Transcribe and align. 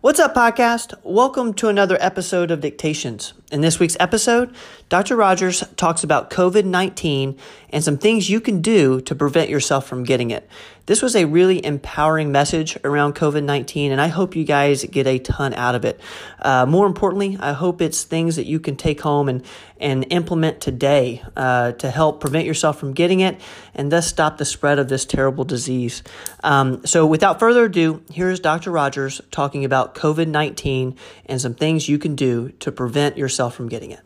What's 0.00 0.20
up, 0.20 0.32
podcast? 0.32 0.94
Welcome 1.02 1.54
to 1.54 1.66
another 1.66 1.98
episode 1.98 2.52
of 2.52 2.60
Dictations. 2.60 3.32
In 3.50 3.62
this 3.62 3.80
week's 3.80 3.96
episode, 3.98 4.54
Dr. 4.88 5.16
Rogers 5.16 5.64
talks 5.74 6.04
about 6.04 6.30
COVID 6.30 6.64
19 6.64 7.36
and 7.70 7.82
some 7.82 7.98
things 7.98 8.30
you 8.30 8.40
can 8.40 8.62
do 8.62 9.00
to 9.00 9.14
prevent 9.16 9.50
yourself 9.50 9.88
from 9.88 10.04
getting 10.04 10.30
it. 10.30 10.48
This 10.88 11.02
was 11.02 11.14
a 11.14 11.26
really 11.26 11.62
empowering 11.62 12.32
message 12.32 12.78
around 12.82 13.14
COVID 13.14 13.44
19, 13.44 13.92
and 13.92 14.00
I 14.00 14.06
hope 14.06 14.34
you 14.34 14.42
guys 14.42 14.84
get 14.84 15.06
a 15.06 15.18
ton 15.18 15.52
out 15.52 15.74
of 15.74 15.84
it. 15.84 16.00
Uh, 16.38 16.64
more 16.64 16.86
importantly, 16.86 17.36
I 17.38 17.52
hope 17.52 17.82
it's 17.82 18.04
things 18.04 18.36
that 18.36 18.46
you 18.46 18.58
can 18.58 18.74
take 18.74 19.02
home 19.02 19.28
and, 19.28 19.44
and 19.78 20.06
implement 20.08 20.62
today 20.62 21.22
uh, 21.36 21.72
to 21.72 21.90
help 21.90 22.22
prevent 22.22 22.46
yourself 22.46 22.80
from 22.80 22.94
getting 22.94 23.20
it 23.20 23.38
and 23.74 23.92
thus 23.92 24.06
stop 24.06 24.38
the 24.38 24.46
spread 24.46 24.78
of 24.78 24.88
this 24.88 25.04
terrible 25.04 25.44
disease. 25.44 26.02
Um, 26.42 26.86
so, 26.86 27.04
without 27.04 27.38
further 27.38 27.66
ado, 27.66 28.02
here's 28.10 28.40
Dr. 28.40 28.70
Rogers 28.70 29.20
talking 29.30 29.66
about 29.66 29.94
COVID 29.94 30.28
19 30.28 30.96
and 31.26 31.38
some 31.38 31.54
things 31.54 31.90
you 31.90 31.98
can 31.98 32.14
do 32.14 32.48
to 32.60 32.72
prevent 32.72 33.18
yourself 33.18 33.54
from 33.54 33.68
getting 33.68 33.90
it. 33.90 34.00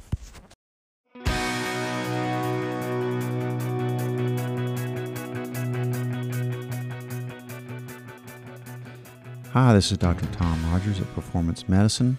Hi, 9.53 9.75
this 9.75 9.93
is 9.93 9.99
Dr. 9.99 10.25
Tom 10.33 10.65
Rogers 10.73 10.99
at 10.99 11.15
Performance 11.15 11.69
Medicine, 11.69 12.17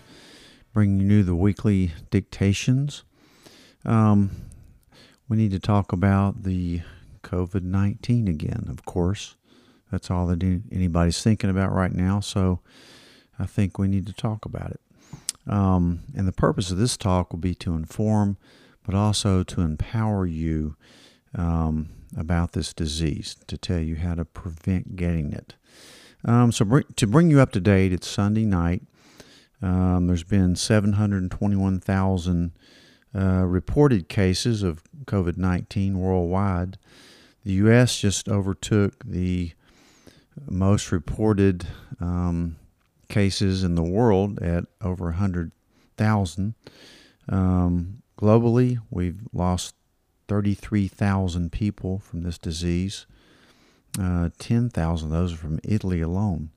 bringing 0.72 1.10
you 1.10 1.24
the 1.24 1.34
weekly 1.34 1.92
dictations. 2.12 3.04
Um, 3.84 4.30
we 5.28 5.38
need 5.38 5.50
to 5.50 5.60
talk 5.60 5.92
about 5.92 6.44
the 6.44 6.82
COVID 7.24 7.64
19 7.64 8.28
again, 8.28 8.68
of 8.70 8.86
course. 8.86 9.36
That's 9.92 10.12
all 10.12 10.28
that 10.28 10.44
anybody's 10.72 11.24
thinking 11.24 11.50
about 11.50 11.74
right 11.74 11.92
now, 11.92 12.20
so 12.20 12.60
I 13.40 13.48
think 13.48 13.80
we 13.80 13.88
need 13.88 14.06
to 14.06 14.14
talk 14.14 14.46
about 14.46 14.70
it. 14.70 14.82
Um, 15.52 16.02
and 16.16 16.28
the 16.28 16.34
purpose 16.34 16.70
of 16.70 16.78
this 16.78 16.98
talk 16.98 17.32
will 17.32 17.40
be 17.40 17.56
to 17.56 17.74
inform, 17.74 18.38
but 18.86 18.94
also 18.94 19.42
to 19.42 19.62
empower 19.62 20.28
you 20.28 20.76
um, 21.34 21.90
about 22.16 22.52
this 22.52 22.76
disease, 22.76 23.36
to 23.48 23.58
tell 23.58 23.80
you 23.80 23.96
how 23.96 24.14
to 24.14 24.24
prevent 24.24 24.96
getting 24.96 25.34
it. 25.34 25.56
Um, 26.26 26.52
so 26.52 26.66
br- 26.66 26.82
to 26.96 27.08
bring 27.08 27.30
you 27.30 27.40
up 27.40 27.52
to 27.54 27.60
date, 27.60 27.94
it's 27.94 28.08
Sunday 28.08 28.46
night. 28.46 28.84
Um, 29.62 30.08
there's 30.08 30.24
been 30.24 30.56
721,000 30.56 32.52
uh, 33.16 33.46
reported 33.46 34.10
cases 34.10 34.64
of 34.64 34.84
COVID 35.06 35.38
19 35.38 36.00
worldwide. 36.00 36.78
The 37.44 37.54
U.S. 37.54 38.00
just 38.00 38.28
overtook 38.30 39.04
the 39.06 39.52
most 40.50 40.92
reported 40.92 41.68
um, 42.00 42.58
cases 43.10 43.64
in 43.64 43.76
the 43.76 43.84
world 43.84 44.40
at 44.40 44.66
over 44.82 45.06
100,000. 45.06 46.54
Um, 47.30 48.02
globally, 48.18 48.80
we've 48.90 49.22
lost 49.32 49.76
33,000 50.28 51.52
people 51.52 52.00
from 52.00 52.24
this 52.24 52.38
disease. 52.38 53.06
Uh, 54.00 54.30
10,000 54.40 55.08
of 55.08 55.12
those 55.12 55.34
are 55.34 55.38
from 55.38 55.60
Italy 55.64 56.02
alone. 56.02 56.50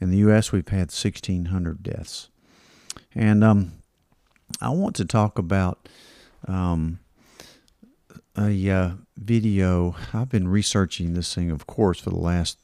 In 0.00 0.10
the 0.10 0.18
U.S., 0.18 0.52
we've 0.52 0.68
had 0.68 0.92
1,600 0.92 1.82
deaths. 1.82 2.28
And 3.14 3.42
um, 3.42 3.72
I 4.60 4.70
want 4.70 4.94
to 4.96 5.04
talk 5.04 5.38
about 5.38 5.88
um, 6.46 7.00
a 8.36 8.70
uh, 8.70 8.90
video. 9.16 9.96
I've 10.12 10.28
been 10.28 10.48
researching 10.48 11.14
this 11.14 11.34
thing, 11.34 11.50
of 11.50 11.66
course, 11.66 11.98
for 11.98 12.10
the 12.10 12.18
last 12.18 12.58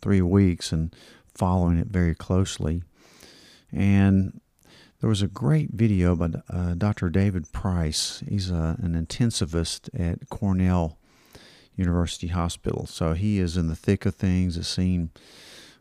three 0.00 0.22
weeks 0.22 0.72
and 0.72 0.94
following 1.34 1.78
it 1.78 1.88
very 1.88 2.14
closely. 2.14 2.82
And 3.72 4.40
there 5.00 5.10
was 5.10 5.22
a 5.22 5.28
great 5.28 5.70
video 5.72 6.16
by 6.16 6.30
uh, 6.48 6.74
Dr. 6.74 7.10
David 7.10 7.52
Price. 7.52 8.22
He's 8.26 8.50
a, 8.50 8.56
uh, 8.56 8.76
an 8.78 8.94
intensivist 8.94 9.88
at 9.98 10.28
Cornell 10.30 10.98
University 11.76 12.28
Hospital. 12.28 12.86
So 12.86 13.14
he 13.14 13.38
is 13.38 13.56
in 13.56 13.68
the 13.68 13.76
thick 13.76 14.06
of 14.06 14.14
things, 14.14 14.56
has 14.56 14.68
seen 14.68 15.10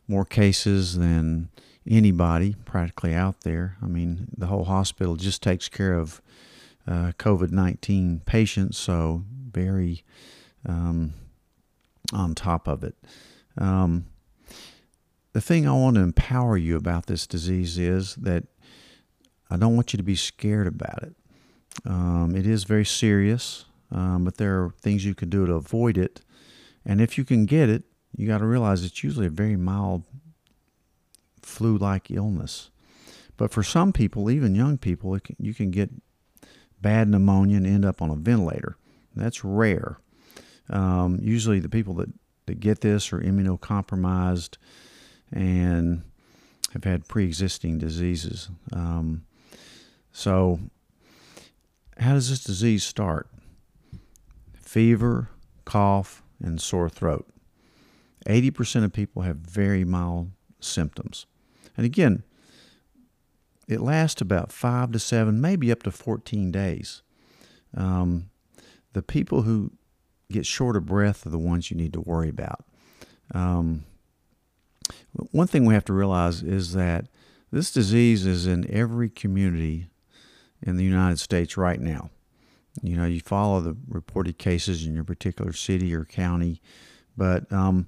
more 0.07 0.25
cases 0.25 0.97
than 0.97 1.49
anybody 1.87 2.55
practically 2.65 3.13
out 3.13 3.41
there. 3.41 3.77
I 3.81 3.87
mean, 3.87 4.27
the 4.35 4.47
whole 4.47 4.65
hospital 4.65 5.15
just 5.15 5.43
takes 5.43 5.69
care 5.69 5.93
of 5.93 6.21
uh, 6.87 7.13
COVID 7.17 7.51
19 7.51 8.21
patients, 8.25 8.77
so 8.77 9.23
very 9.51 10.03
um, 10.65 11.13
on 12.11 12.35
top 12.35 12.67
of 12.67 12.83
it. 12.83 12.95
Um, 13.57 14.05
the 15.33 15.41
thing 15.41 15.67
I 15.67 15.73
want 15.73 15.95
to 15.95 16.01
empower 16.01 16.57
you 16.57 16.75
about 16.75 17.07
this 17.07 17.25
disease 17.25 17.77
is 17.77 18.15
that 18.15 18.43
I 19.49 19.57
don't 19.57 19.75
want 19.75 19.93
you 19.93 19.97
to 19.97 20.03
be 20.03 20.15
scared 20.15 20.67
about 20.67 21.03
it. 21.03 21.15
Um, 21.85 22.35
it 22.35 22.45
is 22.45 22.65
very 22.65 22.85
serious 22.85 23.65
um, 23.93 24.25
but 24.25 24.37
there 24.37 24.63
are 24.63 24.73
things 24.81 25.05
you 25.05 25.15
can 25.15 25.29
do 25.29 25.45
to 25.45 25.53
avoid 25.53 25.97
it. 25.97 26.21
And 26.85 26.99
if 26.99 27.17
you 27.17 27.23
can 27.23 27.45
get 27.45 27.69
it, 27.69 27.83
you 28.17 28.27
got 28.27 28.39
to 28.39 28.45
realize 28.45 28.83
it's 28.83 29.03
usually 29.03 29.27
a 29.27 29.31
very 29.31 29.55
mild 29.55 30.03
flu 31.41 31.77
like 31.77 32.11
illness. 32.11 32.71
But 33.37 33.51
for 33.51 33.63
some 33.63 33.93
people, 33.93 34.29
even 34.29 34.55
young 34.55 34.77
people, 34.77 35.17
can, 35.19 35.35
you 35.39 35.53
can 35.53 35.71
get 35.71 35.89
bad 36.81 37.07
pneumonia 37.07 37.57
and 37.57 37.67
end 37.67 37.85
up 37.85 38.01
on 38.01 38.09
a 38.09 38.15
ventilator. 38.15 38.77
That's 39.15 39.43
rare. 39.43 39.99
Um, 40.69 41.19
usually, 41.21 41.59
the 41.59 41.69
people 41.69 41.93
that, 41.95 42.09
that 42.47 42.59
get 42.59 42.81
this 42.81 43.13
are 43.13 43.19
immunocompromised 43.19 44.57
and 45.31 46.03
have 46.73 46.83
had 46.83 47.07
pre 47.07 47.25
existing 47.25 47.77
diseases. 47.77 48.49
Um, 48.71 49.25
so, 50.11 50.59
how 51.97 52.13
does 52.13 52.29
this 52.29 52.43
disease 52.43 52.83
start? 52.83 53.27
Fever, 54.73 55.29
cough, 55.65 56.23
and 56.41 56.59
sore 56.59 56.89
throat. 56.89 57.27
80% 58.25 58.83
of 58.83 58.91
people 58.91 59.21
have 59.21 59.35
very 59.35 59.83
mild 59.83 60.31
symptoms. 60.59 61.27
And 61.77 61.85
again, 61.85 62.23
it 63.67 63.81
lasts 63.81 64.19
about 64.19 64.51
five 64.51 64.91
to 64.93 64.97
seven, 64.97 65.39
maybe 65.39 65.71
up 65.71 65.83
to 65.83 65.91
14 65.91 66.51
days. 66.51 67.03
Um, 67.77 68.31
the 68.93 69.03
people 69.03 69.43
who 69.43 69.73
get 70.31 70.47
short 70.47 70.75
of 70.75 70.87
breath 70.87 71.27
are 71.27 71.29
the 71.29 71.37
ones 71.37 71.69
you 71.69 71.77
need 71.77 71.93
to 71.93 72.01
worry 72.01 72.29
about. 72.29 72.65
Um, 73.31 73.83
one 75.29 75.45
thing 75.45 75.65
we 75.65 75.75
have 75.75 75.85
to 75.85 75.93
realize 75.93 76.41
is 76.41 76.73
that 76.73 77.05
this 77.51 77.71
disease 77.71 78.25
is 78.25 78.47
in 78.47 78.67
every 78.73 79.09
community 79.09 79.89
in 80.63 80.77
the 80.77 80.83
United 80.83 81.19
States 81.19 81.57
right 81.57 81.79
now. 81.79 82.09
You 82.81 82.97
know, 82.97 83.05
you 83.05 83.19
follow 83.19 83.61
the 83.61 83.77
reported 83.87 84.37
cases 84.37 84.85
in 84.85 84.95
your 84.95 85.03
particular 85.03 85.53
city 85.53 85.93
or 85.93 86.05
county, 86.05 86.61
but 87.15 87.51
um, 87.51 87.87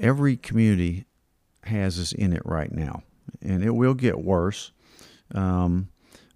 every 0.00 0.36
community 0.36 1.06
has 1.64 1.98
this 1.98 2.12
in 2.12 2.32
it 2.32 2.42
right 2.44 2.72
now, 2.72 3.02
and 3.42 3.64
it 3.64 3.72
will 3.72 3.94
get 3.94 4.20
worse. 4.20 4.70
Um, 5.34 5.88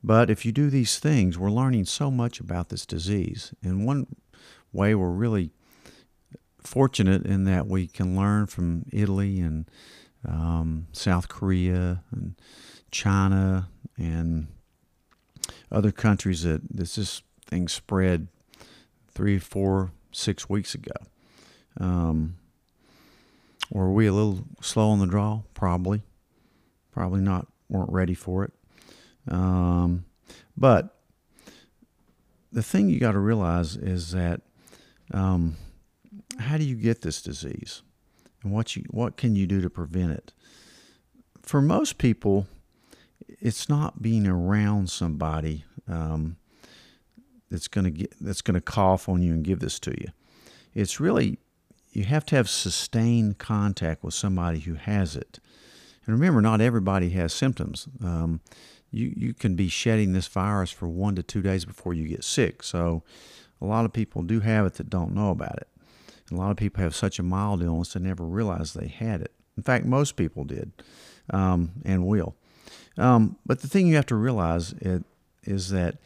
but 0.02 0.30
if 0.30 0.44
you 0.44 0.52
do 0.52 0.68
these 0.68 0.98
things, 0.98 1.38
we're 1.38 1.50
learning 1.50 1.84
so 1.84 2.10
much 2.10 2.40
about 2.40 2.68
this 2.68 2.84
disease. 2.84 3.54
And 3.62 3.86
one 3.86 4.06
way 4.72 4.94
we're 4.94 5.10
really 5.10 5.52
fortunate 6.60 7.24
in 7.24 7.44
that 7.44 7.66
we 7.66 7.86
can 7.86 8.16
learn 8.16 8.46
from 8.46 8.84
Italy 8.92 9.40
and 9.40 9.70
um, 10.26 10.88
South 10.92 11.28
Korea 11.28 12.02
and 12.10 12.34
China 12.90 13.68
and 13.96 14.48
other 15.70 15.92
countries 15.92 16.42
that 16.42 16.60
this 16.68 16.98
is 16.98 17.22
spread 17.68 18.28
three, 19.08 19.38
four, 19.38 19.92
six 20.10 20.48
weeks 20.48 20.74
ago. 20.74 20.94
Um, 21.78 22.36
were 23.70 23.90
we 23.90 24.06
a 24.06 24.12
little 24.12 24.44
slow 24.60 24.90
on 24.90 24.98
the 24.98 25.06
draw? 25.06 25.42
Probably. 25.54 26.02
Probably 26.92 27.20
not. 27.20 27.46
weren't 27.68 27.90
ready 27.90 28.14
for 28.14 28.44
it. 28.44 28.52
Um, 29.28 30.04
but 30.56 30.98
the 32.52 32.62
thing 32.62 32.88
you 32.88 33.00
got 33.00 33.12
to 33.12 33.18
realize 33.18 33.76
is 33.76 34.12
that 34.12 34.42
um, 35.12 35.56
how 36.38 36.58
do 36.58 36.64
you 36.64 36.74
get 36.74 37.00
this 37.00 37.22
disease, 37.22 37.82
and 38.42 38.52
what 38.52 38.76
you 38.76 38.84
what 38.90 39.16
can 39.16 39.36
you 39.36 39.46
do 39.46 39.60
to 39.60 39.70
prevent 39.70 40.12
it? 40.12 40.32
For 41.42 41.62
most 41.62 41.98
people, 41.98 42.46
it's 43.26 43.68
not 43.68 44.02
being 44.02 44.26
around 44.26 44.90
somebody 44.90 45.64
um, 45.88 46.36
that's 47.52 47.68
going 47.68 47.84
to 47.84 47.90
get 47.90 48.14
that's 48.20 48.42
going 48.42 48.54
to 48.54 48.60
cough 48.60 49.08
on 49.08 49.22
you 49.22 49.32
and 49.32 49.44
give 49.44 49.60
this 49.60 49.78
to 49.80 49.90
you. 50.00 50.08
It's 50.74 50.98
really 50.98 51.38
you 51.92 52.04
have 52.04 52.24
to 52.26 52.36
have 52.36 52.48
sustained 52.48 53.38
contact 53.38 54.02
with 54.02 54.14
somebody 54.14 54.60
who 54.60 54.74
has 54.74 55.14
it. 55.14 55.38
And 56.06 56.14
remember, 56.14 56.40
not 56.40 56.60
everybody 56.60 57.10
has 57.10 57.32
symptoms. 57.32 57.86
Um, 58.02 58.40
you 58.90 59.12
you 59.14 59.34
can 59.34 59.54
be 59.54 59.68
shedding 59.68 60.14
this 60.14 60.26
virus 60.26 60.70
for 60.70 60.88
one 60.88 61.14
to 61.16 61.22
two 61.22 61.42
days 61.42 61.64
before 61.64 61.92
you 61.92 62.08
get 62.08 62.24
sick. 62.24 62.62
So 62.62 63.02
a 63.60 63.66
lot 63.66 63.84
of 63.84 63.92
people 63.92 64.22
do 64.22 64.40
have 64.40 64.66
it 64.66 64.74
that 64.74 64.90
don't 64.90 65.14
know 65.14 65.30
about 65.30 65.58
it. 65.58 65.68
a 66.30 66.34
lot 66.34 66.50
of 66.50 66.56
people 66.56 66.82
have 66.82 66.96
such 66.96 67.18
a 67.18 67.22
mild 67.22 67.62
illness 67.62 67.92
they 67.92 68.00
never 68.00 68.24
realize 68.24 68.72
they 68.72 68.88
had 68.88 69.20
it. 69.20 69.32
In 69.56 69.62
fact, 69.62 69.84
most 69.84 70.16
people 70.16 70.44
did 70.44 70.72
um, 71.30 71.72
and 71.84 72.06
will. 72.06 72.34
Um, 72.96 73.36
but 73.44 73.60
the 73.60 73.68
thing 73.68 73.86
you 73.86 73.96
have 73.96 74.06
to 74.06 74.16
realize 74.16 74.72
it, 74.72 75.04
is 75.44 75.70
that 75.70 75.98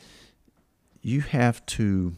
you 1.07 1.21
have 1.21 1.65
to 1.67 2.13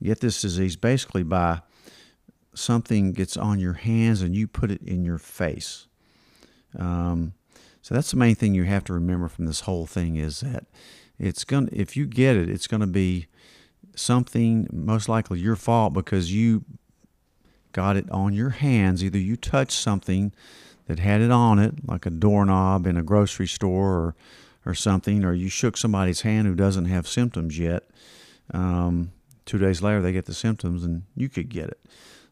get 0.00 0.20
this 0.20 0.40
disease 0.40 0.76
basically 0.76 1.24
by 1.24 1.60
something 2.54 3.12
gets 3.12 3.36
on 3.36 3.58
your 3.58 3.72
hands 3.72 4.22
and 4.22 4.36
you 4.36 4.46
put 4.46 4.70
it 4.70 4.80
in 4.82 5.04
your 5.04 5.18
face. 5.18 5.88
Um, 6.78 7.32
so 7.82 7.92
that's 7.92 8.12
the 8.12 8.16
main 8.16 8.36
thing 8.36 8.54
you 8.54 8.64
have 8.64 8.84
to 8.84 8.92
remember 8.92 9.26
from 9.26 9.46
this 9.46 9.62
whole 9.62 9.84
thing 9.84 10.14
is 10.14 10.40
that 10.40 10.66
it's 11.18 11.42
going 11.42 11.66
to 11.66 11.76
if 11.76 11.96
you 11.96 12.06
get 12.06 12.36
it, 12.36 12.48
it's 12.48 12.68
going 12.68 12.82
to 12.82 12.86
be 12.86 13.26
something 13.96 14.68
most 14.72 15.08
likely 15.08 15.40
your 15.40 15.56
fault 15.56 15.92
because 15.92 16.32
you 16.32 16.64
got 17.72 17.96
it 17.96 18.08
on 18.10 18.32
your 18.32 18.50
hands. 18.50 19.02
Either 19.02 19.18
you 19.18 19.36
touched 19.36 19.72
something 19.72 20.32
that 20.86 21.00
had 21.00 21.20
it 21.20 21.32
on 21.32 21.58
it, 21.58 21.88
like 21.88 22.06
a 22.06 22.10
doorknob 22.10 22.86
in 22.86 22.96
a 22.96 23.02
grocery 23.02 23.48
store 23.48 23.94
or, 23.96 24.14
or 24.66 24.74
something, 24.74 25.24
or 25.24 25.32
you 25.32 25.48
shook 25.48 25.76
somebody's 25.76 26.22
hand 26.22 26.46
who 26.46 26.54
doesn't 26.54 26.86
have 26.86 27.08
symptoms 27.08 27.58
yet. 27.58 27.90
Um, 28.52 29.12
two 29.46 29.58
days 29.58 29.82
later, 29.82 30.02
they 30.02 30.12
get 30.12 30.26
the 30.26 30.34
symptoms 30.34 30.84
and 30.84 31.02
you 31.16 31.28
could 31.28 31.48
get 31.48 31.68
it. 31.68 31.80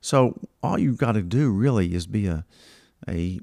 So 0.00 0.38
all 0.62 0.78
you've 0.78 0.98
got 0.98 1.12
to 1.12 1.22
do 1.22 1.50
really 1.50 1.94
is 1.94 2.06
be 2.06 2.26
a, 2.26 2.44
a 3.08 3.40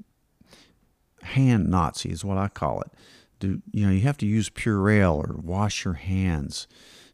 hand 1.22 1.68
Nazi, 1.68 2.10
is 2.10 2.24
what 2.24 2.38
I 2.38 2.48
call 2.48 2.80
it. 2.82 2.92
Do 3.38 3.60
you 3.72 3.84
know 3.84 3.92
you 3.92 4.00
have 4.02 4.16
to 4.18 4.26
use 4.26 4.48
Purell 4.48 5.16
or 5.16 5.36
wash 5.36 5.84
your 5.84 5.94
hands, 5.94 6.66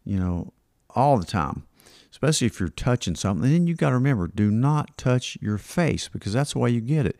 you 0.04 0.18
know, 0.18 0.52
all 0.94 1.18
the 1.18 1.26
time 1.26 1.64
especially 2.12 2.46
if 2.46 2.60
you're 2.60 2.68
touching 2.68 3.16
something. 3.16 3.44
And 3.44 3.54
then 3.54 3.66
you 3.66 3.74
got 3.74 3.88
to 3.88 3.96
remember, 3.96 4.28
do 4.28 4.50
not 4.50 4.96
touch 4.96 5.36
your 5.40 5.58
face 5.58 6.08
because 6.08 6.32
that's 6.32 6.54
way 6.54 6.70
you 6.70 6.80
get 6.80 7.06
it. 7.06 7.18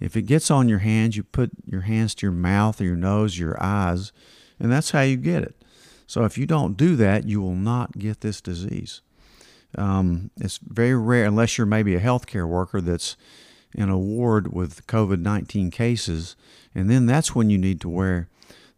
If 0.00 0.16
it 0.16 0.22
gets 0.22 0.50
on 0.50 0.68
your 0.68 0.78
hands, 0.78 1.16
you 1.16 1.22
put 1.22 1.50
your 1.66 1.82
hands 1.82 2.14
to 2.16 2.26
your 2.26 2.32
mouth 2.32 2.80
or 2.80 2.84
your 2.84 2.96
nose, 2.96 3.38
your 3.38 3.62
eyes, 3.62 4.12
and 4.58 4.72
that's 4.72 4.90
how 4.90 5.02
you 5.02 5.16
get 5.16 5.42
it. 5.42 5.62
So 6.06 6.24
if 6.24 6.36
you 6.36 6.46
don't 6.46 6.76
do 6.76 6.96
that, 6.96 7.28
you 7.28 7.40
will 7.40 7.54
not 7.54 7.98
get 7.98 8.20
this 8.20 8.40
disease. 8.40 9.02
Um, 9.76 10.30
it's 10.40 10.58
very 10.58 10.96
rare, 10.96 11.26
unless 11.26 11.56
you're 11.56 11.66
maybe 11.66 11.94
a 11.94 12.00
healthcare 12.00 12.48
worker 12.48 12.80
that's 12.80 13.16
in 13.74 13.88
a 13.88 13.98
ward 13.98 14.52
with 14.52 14.86
COVID 14.86 15.20
19 15.20 15.70
cases, 15.70 16.34
and 16.74 16.90
then 16.90 17.06
that's 17.06 17.34
when 17.34 17.50
you 17.50 17.58
need 17.58 17.80
to 17.82 17.88
wear 17.88 18.28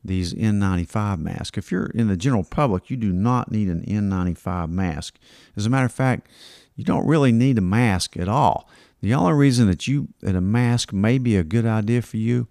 these 0.05 0.35
N95 0.35 1.21
masks. 1.21 1.57
If 1.57 1.71
you're 1.71 1.87
in 1.87 2.09
the 2.09 2.17
general 2.17 2.45
public, 2.45 2.91
you 2.91 2.97
do 2.97 3.13
not 3.13 3.51
need 3.51 3.69
an 3.69 3.85
N95 3.87 4.69
mask. 4.69 5.19
As 5.57 5.65
a 5.65 5.71
matter 5.71 5.87
of 5.87 5.93
fact, 5.93 6.29
you 6.75 6.85
don't 6.85 7.07
really 7.07 7.33
need 7.33 7.59
a 7.59 7.63
mask 7.63 8.17
at 8.17 8.29
all. 8.29 8.69
The 9.03 9.15
only 9.15 9.35
reason 9.35 9.67
that 9.67 9.87
you 9.89 10.09
that 10.21 10.37
a 10.37 10.41
mask 10.41 10.93
may 10.93 11.19
be 11.19 11.37
a 11.37 11.45
good 11.45 11.67
idea 11.67 12.03
for 12.03 12.17
you 12.17 12.49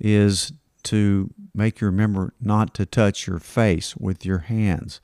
is 0.00 0.52
to 0.84 1.30
make 1.54 1.80
you 1.80 1.86
remember 1.86 2.34
not 2.40 2.74
to 2.74 2.86
touch 2.86 3.26
your 3.26 3.38
face 3.38 3.94
with 3.96 4.24
your 4.24 4.38
hands. 4.38 5.00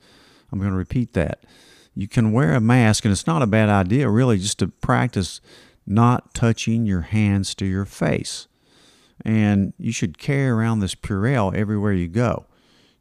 I'm 0.51 0.59
going 0.59 0.71
to 0.71 0.77
repeat 0.77 1.13
that. 1.13 1.45
You 1.93 2.07
can 2.07 2.31
wear 2.31 2.53
a 2.53 2.59
mask, 2.59 3.05
and 3.05 3.11
it's 3.11 3.27
not 3.27 3.41
a 3.41 3.47
bad 3.47 3.69
idea, 3.69 4.09
really, 4.09 4.37
just 4.37 4.59
to 4.59 4.67
practice 4.67 5.41
not 5.85 6.33
touching 6.33 6.85
your 6.85 7.01
hands 7.01 7.53
to 7.55 7.65
your 7.65 7.85
face. 7.85 8.47
And 9.23 9.73
you 9.77 9.91
should 9.91 10.17
carry 10.17 10.49
around 10.49 10.79
this 10.79 10.95
Purell 10.95 11.53
everywhere 11.53 11.93
you 11.93 12.07
go. 12.07 12.45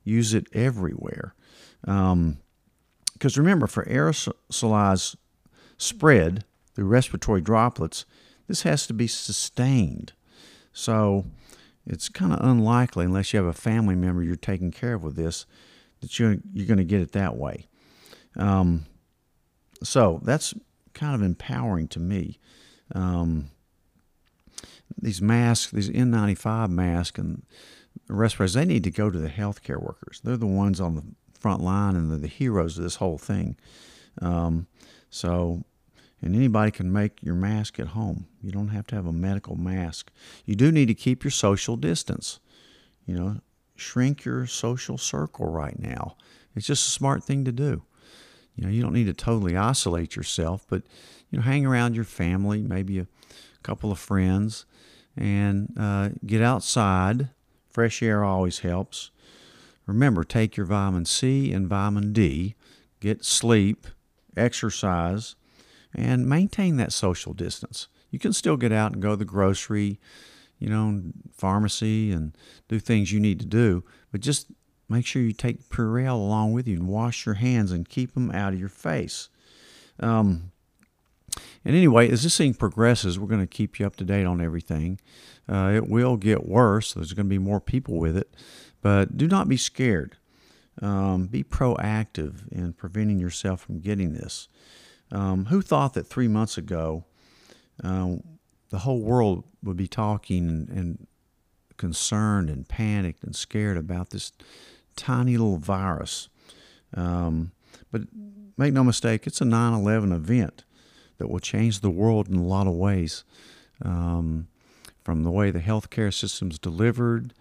Use 0.05 0.35
it 0.35 0.47
everywhere. 0.53 1.35
Because 1.81 2.13
um, 2.13 2.39
remember, 3.37 3.67
for 3.67 3.85
aerosolized 3.85 5.17
spread 5.77 6.45
through 6.79 6.87
respiratory 6.87 7.41
droplets, 7.41 8.05
this 8.47 8.63
has 8.63 8.87
to 8.87 8.95
be 8.95 9.09
sustained. 9.09 10.13
So 10.73 11.25
it's 11.85 12.09
kind 12.09 12.33
of 12.33 12.39
unlikely, 12.41 13.05
unless 13.05 13.33
you 13.33 13.39
have 13.41 13.49
a 13.49 13.53
family 13.53 13.97
member 13.97 14.23
you're 14.23 14.37
taking 14.37 14.71
care 14.71 14.95
of 14.95 15.03
with 15.03 15.17
this, 15.17 15.45
that 15.99 16.21
you're, 16.21 16.37
you're 16.53 16.69
going 16.69 16.79
to 16.79 16.85
get 16.85 17.01
it 17.01 17.11
that 17.13 17.37
way. 17.37 17.67
Um, 18.37 18.87
so 19.83 20.21
that's 20.23 20.55
kind 20.95 21.17
of 21.17 21.23
empowering 21.23 21.89
to 21.89 21.99
me. 21.99 22.39
Um, 22.95 23.51
these 24.97 25.21
masks, 25.21 25.73
these 25.73 25.91
N95 25.91 26.71
masks 26.71 27.19
and 27.19 27.43
respirators, 28.07 28.55
they 28.55 28.65
need 28.65 28.85
to 28.85 28.93
go 28.93 29.11
to 29.11 29.19
the 29.19 29.31
healthcare 29.31 29.83
workers. 29.83 30.21
They're 30.23 30.37
the 30.37 30.47
ones 30.47 30.81
on 30.81 30.95
the 30.95 31.03
front 31.41 31.61
line 31.61 31.97
and 31.97 32.09
they're 32.09 32.19
the 32.19 32.29
heroes 32.29 32.79
of 32.79 32.85
this 32.85 32.97
whole 32.97 33.19
thing. 33.19 33.57
Um, 34.23 34.69
so, 35.11 35.65
and 36.21 36.35
anybody 36.35 36.71
can 36.71 36.93
make 36.93 37.23
your 37.23 37.35
mask 37.35 37.79
at 37.79 37.89
home. 37.89 38.27
You 38.43 38.51
don't 38.51 38.69
have 38.69 38.87
to 38.89 38.97
have 38.97 39.07
a 39.07 39.13
medical 39.13 39.57
mask. 39.57 40.11
You 40.45 40.57
do 40.57 40.73
need 40.73 40.87
to 40.87 40.95
keep 40.95 41.23
your 41.25 41.31
social 41.31 41.77
distance. 41.77 42.41
You 43.07 43.15
know, 43.15 43.41
shrink 43.77 44.25
your 44.25 44.47
social 44.47 44.99
circle 44.99 45.47
right 45.47 45.79
now. 45.79 46.17
It's 46.55 46.67
just 46.67 46.89
a 46.89 46.91
smart 46.91 47.23
thing 47.23 47.45
to 47.45 47.53
do. 47.53 47.83
You 48.57 48.65
know, 48.65 48.71
you 48.71 48.83
don't 48.83 48.93
need 48.93 49.07
to 49.07 49.13
totally 49.15 49.57
isolate 49.57 50.17
yourself, 50.17 50.67
but 50.69 50.83
you 51.31 51.39
know, 51.39 51.45
hang 51.45 51.65
around 51.65 51.95
your 51.95 52.05
family, 52.05 52.61
maybe 52.63 52.99
a 52.99 53.07
couple 53.63 53.93
of 53.93 53.99
friends, 53.99 54.67
and 55.17 55.73
uh, 55.79 56.11
get 56.27 56.43
outside. 56.43 57.29
Fresh 57.71 58.03
air 58.03 58.25
always 58.25 58.61
helps. 58.61 59.13
Remember, 59.87 60.25
take 60.25 60.57
your 60.57 60.67
vitamin 60.67 61.05
C 61.05 61.53
and 61.53 61.69
vitamin 61.69 62.13
D, 62.13 62.57
get 63.01 63.25
sleep, 63.25 63.87
exercise, 64.37 65.37
and 65.95 66.29
maintain 66.29 66.77
that 66.77 66.93
social 66.93 67.33
distance. 67.33 67.89
You 68.11 68.19
can 68.19 68.33
still 68.33 68.57
get 68.57 68.73
out 68.73 68.93
and 68.93 69.03
go 69.03 69.11
to 69.11 69.17
the 69.17 69.25
grocery, 69.25 69.99
you 70.59 70.69
know, 70.69 71.03
pharmacy 71.33 72.11
and 72.11 72.37
do 72.69 72.79
things 72.79 73.13
you 73.13 73.21
need 73.21 73.41
to 73.41 73.47
do, 73.47 73.85
but 74.11 74.21
just 74.21 74.47
make 74.89 75.05
sure 75.05 75.23
you 75.23 75.33
take 75.33 75.69
Purell 75.69 76.15
along 76.15 76.53
with 76.53 76.67
you 76.67 76.77
and 76.77 76.89
wash 76.89 77.27
your 77.27 77.35
hands 77.37 77.73
and 77.73 77.89
keep 77.89 78.15
them 78.15 78.31
out 78.31 78.55
of 78.55 78.61
your 78.61 78.69
face. 78.69 79.29
Um, 80.01 80.53
and 81.65 81.77
anyway, 81.77 82.11
as 82.11 82.23
this 82.23 82.39
thing 82.39 82.55
progresses, 82.55 83.19
we're 83.19 83.27
going 83.29 83.41
to 83.41 83.47
keep 83.47 83.79
you 83.79 83.87
up 83.87 83.97
to 83.97 84.05
date 84.05 84.25
on 84.25 84.41
everything. 84.41 84.99
Uh, 85.49 85.73
it 85.75 85.89
will 85.89 86.17
get 86.17 86.47
worse. 86.47 86.95
There's 86.95 87.13
going 87.13 87.27
to 87.27 87.31
be 87.31 87.39
more 87.39 87.61
people 87.61 87.99
with 87.99 88.17
it. 88.17 88.35
But 88.81 89.17
do 89.17 89.27
not 89.27 89.49
be 89.49 89.57
scared. 89.57 90.17
Um, 90.81 91.27
be 91.27 91.43
proactive 91.43 92.51
in 92.53 92.73
preventing 92.73 93.19
yourself 93.19 93.61
from 93.61 93.81
getting 93.81 94.13
this. 94.13 94.49
Um, 95.11 95.47
who 95.47 95.63
thought 95.63 95.95
that 95.95 96.07
three 96.07 96.29
months 96.29 96.59
ago 96.59 97.05
uh, 97.83 98.17
the 98.71 98.81
whole 98.81 99.01
world 99.01 99.45
would 99.63 99.77
be 99.77 99.89
talking 99.89 100.49
and, 100.49 100.69
and 100.69 101.07
concerned 101.77 102.51
and 102.51 102.69
panicked 102.69 103.25
and 103.25 103.35
scared 103.35 103.77
about 103.77 104.11
this 104.11 104.33
tiny 104.97 105.37
little 105.37 105.59
virus? 105.59 106.29
Um, 106.95 107.53
but 107.91 108.03
make 108.57 108.73
no 108.73 108.85
mistake, 108.85 109.27
it's 109.27 109.41
a 109.41 109.45
9 109.45 109.73
11 109.73 110.13
event 110.13 110.65
that 111.19 111.29
will 111.29 111.41
change 111.41 111.81
the 111.81 111.91
world 111.91 112.29
in 112.29 112.37
a 112.37 112.45
lot 112.45 112.67
of 112.67 112.75
ways. 112.75 113.25
Um, 113.83 114.49
from 115.09 115.25
the 115.25 115.31
way 115.31 115.51
the 115.51 115.61
healthcare 115.61 116.13
system's 116.13 116.59
delivered 116.59 117.33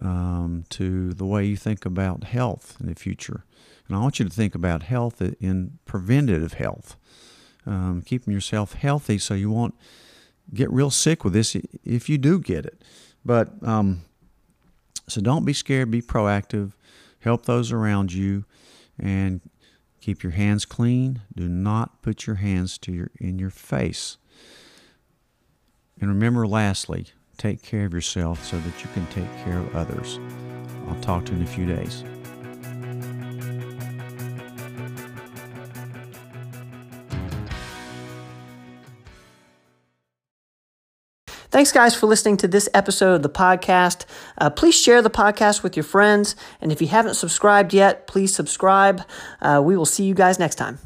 um, 0.00 0.64
to 0.70 1.12
the 1.12 1.26
way 1.26 1.44
you 1.44 1.56
think 1.56 1.84
about 1.84 2.24
health 2.24 2.76
in 2.80 2.86
the 2.86 2.94
future. 2.94 3.44
And 3.86 3.96
I 3.96 4.00
want 4.00 4.18
you 4.18 4.24
to 4.24 4.30
think 4.30 4.54
about 4.54 4.84
health 4.84 5.20
in 5.40 5.78
preventative 5.84 6.54
health, 6.54 6.96
um, 7.66 8.02
keeping 8.04 8.32
yourself 8.32 8.74
healthy 8.74 9.18
so 9.18 9.34
you 9.34 9.50
won't 9.50 9.74
get 10.52 10.70
real 10.70 10.90
sick 10.90 11.24
with 11.24 11.32
this 11.32 11.56
if 11.84 12.08
you 12.08 12.18
do 12.18 12.38
get 12.38 12.66
it. 12.66 12.82
But 13.24 13.50
um, 13.62 14.02
so 15.08 15.20
don't 15.20 15.44
be 15.44 15.52
scared, 15.52 15.90
be 15.90 16.02
proactive, 16.02 16.72
help 17.20 17.46
those 17.46 17.72
around 17.72 18.12
you, 18.12 18.44
and 18.98 19.40
Keep 20.00 20.22
your 20.22 20.32
hands 20.32 20.64
clean. 20.64 21.20
Do 21.34 21.48
not 21.48 22.00
put 22.02 22.26
your 22.26 22.36
hands 22.36 22.78
to 22.78 22.92
your 22.92 23.10
in 23.20 23.38
your 23.38 23.50
face. 23.50 24.16
And 26.00 26.08
remember 26.08 26.46
lastly, 26.46 27.08
take 27.40 27.62
care 27.62 27.86
of 27.86 27.94
yourself 27.94 28.44
so 28.44 28.58
that 28.58 28.84
you 28.84 28.90
can 28.92 29.06
take 29.06 29.44
care 29.44 29.58
of 29.58 29.74
others. 29.74 30.20
I'll 30.88 31.00
talk 31.00 31.24
to 31.26 31.32
you 31.32 31.38
in 31.38 31.44
a 31.44 31.46
few 31.46 31.64
days. 31.64 32.04
Thanks, 41.50 41.72
guys, 41.72 41.96
for 41.96 42.06
listening 42.06 42.36
to 42.38 42.48
this 42.48 42.68
episode 42.74 43.14
of 43.14 43.22
the 43.22 43.30
podcast. 43.30 44.04
Uh, 44.38 44.50
please 44.50 44.78
share 44.78 45.02
the 45.02 45.10
podcast 45.10 45.62
with 45.62 45.76
your 45.76 45.84
friends. 45.84 46.36
And 46.60 46.70
if 46.70 46.80
you 46.80 46.88
haven't 46.88 47.14
subscribed 47.14 47.74
yet, 47.74 48.06
please 48.06 48.34
subscribe. 48.34 49.02
Uh, 49.40 49.60
we 49.64 49.76
will 49.76 49.86
see 49.86 50.04
you 50.04 50.14
guys 50.14 50.38
next 50.38 50.56
time. 50.56 50.78